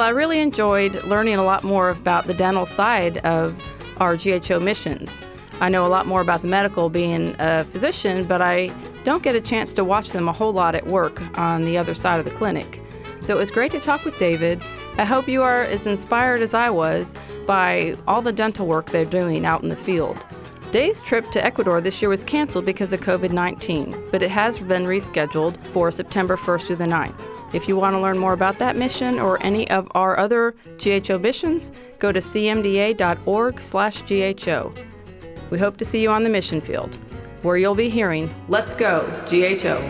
I 0.10 0.12
really 0.12 0.40
enjoyed 0.40 1.04
learning 1.04 1.36
a 1.36 1.44
lot 1.44 1.64
more 1.64 1.92
about 1.92 2.26
the 2.26 2.34
dental 2.34 2.66
side 2.66 3.20
of 3.20 3.54
our 3.98 4.18
GHO 4.18 4.60
missions. 4.60 5.28
I 5.62 5.70
know 5.70 5.86
a 5.86 5.88
lot 5.88 6.08
more 6.08 6.20
about 6.20 6.42
the 6.42 6.48
medical 6.48 6.90
being 6.90 7.36
a 7.38 7.64
physician, 7.66 8.24
but 8.24 8.42
I 8.42 8.74
don't 9.04 9.22
get 9.22 9.36
a 9.36 9.40
chance 9.40 9.72
to 9.76 9.84
watch 9.84 10.10
them 10.10 10.28
a 10.28 10.34
whole 10.34 10.52
lot 10.52 10.74
at 10.74 10.88
work 10.88 11.22
on 11.38 11.64
the 11.64 11.78
other 11.78 11.94
side 11.94 12.18
of 12.18 12.26
the 12.26 12.32
clinic. 12.32 12.82
So 13.20 13.36
it 13.36 13.38
was 13.38 13.52
great 13.52 13.72
to 13.74 13.80
talk 13.80 14.04
with 14.04 14.18
David. 14.18 14.64
I 14.98 15.06
hope 15.06 15.28
you 15.28 15.44
are 15.44 15.62
as 15.62 15.86
inspired 15.86 16.42
as 16.42 16.56
I 16.56 16.72
was 16.72 17.16
by 17.46 17.94
all 18.08 18.24
the 18.24 18.34
dental 18.34 18.66
work 18.66 18.88
they're 18.88 19.06
doing 19.06 19.46
out 19.46 19.62
in 19.62 19.70
the 19.70 19.76
field. 19.76 20.26
Dave's 20.72 21.02
trip 21.02 21.32
to 21.32 21.44
Ecuador 21.44 21.82
this 21.82 22.00
year 22.00 22.10
was 22.10 22.24
canceled 22.24 22.64
because 22.64 22.94
of 22.94 23.02
COVID 23.02 23.32
19, 23.32 24.10
but 24.12 24.22
it 24.22 24.30
has 24.30 24.60
been 24.60 24.86
rescheduled 24.86 25.58
for 25.68 25.90
September 25.90 26.38
1st 26.38 26.68
through 26.68 26.76
the 26.76 26.86
9th. 26.86 27.20
If 27.56 27.68
you 27.68 27.76
want 27.76 27.96
to 27.96 28.02
learn 28.02 28.20
more 28.20 28.34
about 28.34 28.60
that 28.60 28.76
mission 28.76 29.18
or 29.18 29.42
any 29.44 29.68
of 29.72 29.88
our 29.96 30.20
other 30.20 30.54
GHO 30.78 31.18
missions, 31.18 31.72
go 31.98 32.12
to 32.12 32.20
cmda.org/gho. 32.20 32.94
We 35.50 35.58
hope 35.58 35.78
to 35.78 35.86
see 35.86 36.04
you 36.04 36.12
on 36.12 36.24
the 36.24 36.30
mission 36.30 36.62
field, 36.62 36.96
where 37.42 37.58
you'll 37.58 37.74
be 37.74 37.90
hearing 37.90 38.30
"Let's 38.48 38.76
go 38.76 39.08
GHO." 39.28 39.82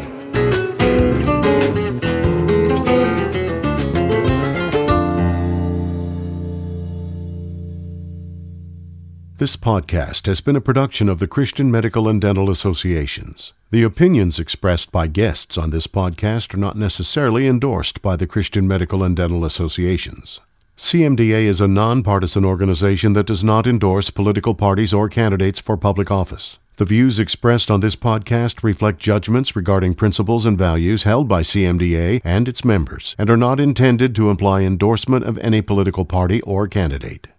This 9.39 9.55
podcast 9.55 10.25
has 10.25 10.41
been 10.41 10.57
a 10.57 10.59
production 10.59 11.07
of 11.07 11.19
the 11.19 11.25
Christian 11.25 11.71
Medical 11.71 12.09
and 12.09 12.19
Dental 12.19 12.49
Associations. 12.49 13.53
The 13.71 13.83
opinions 13.83 14.37
expressed 14.37 14.91
by 14.91 15.07
guests 15.07 15.57
on 15.57 15.69
this 15.69 15.87
podcast 15.87 16.53
are 16.53 16.57
not 16.57 16.75
necessarily 16.75 17.47
endorsed 17.47 18.01
by 18.01 18.17
the 18.17 18.27
Christian 18.27 18.67
Medical 18.67 19.01
and 19.01 19.15
Dental 19.15 19.45
Associations. 19.45 20.41
CMDA 20.75 21.45
is 21.45 21.61
a 21.61 21.69
nonpartisan 21.69 22.43
organization 22.43 23.13
that 23.13 23.27
does 23.27 23.41
not 23.41 23.65
endorse 23.65 24.09
political 24.09 24.55
parties 24.55 24.93
or 24.93 25.07
candidates 25.07 25.57
for 25.57 25.77
public 25.77 26.11
office. 26.11 26.59
The 26.75 26.83
views 26.83 27.17
expressed 27.17 27.71
on 27.71 27.79
this 27.79 27.95
podcast 27.95 28.61
reflect 28.61 28.99
judgments 28.99 29.55
regarding 29.55 29.93
principles 29.93 30.45
and 30.45 30.57
values 30.57 31.03
held 31.03 31.29
by 31.29 31.43
CMDA 31.43 32.19
and 32.25 32.49
its 32.49 32.65
members 32.65 33.15
and 33.17 33.29
are 33.29 33.37
not 33.37 33.61
intended 33.61 34.15
to 34.15 34.29
imply 34.29 34.63
endorsement 34.63 35.23
of 35.23 35.37
any 35.37 35.61
political 35.61 36.03
party 36.03 36.41
or 36.41 36.67
candidate. 36.67 37.29